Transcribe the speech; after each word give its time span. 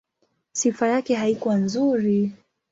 Sifa 0.53 0.87
yake 0.87 1.15
haikuwa 1.15 1.55
nzuri. 1.55 2.31